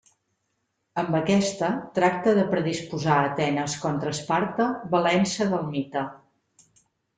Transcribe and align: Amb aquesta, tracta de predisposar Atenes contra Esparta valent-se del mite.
Amb 1.01 1.17
aquesta, 1.19 1.69
tracta 1.97 2.33
de 2.39 2.47
predisposar 2.55 3.19
Atenes 3.27 3.77
contra 3.85 4.15
Esparta 4.17 4.69
valent-se 4.97 5.51
del 5.55 5.71
mite. 5.77 6.07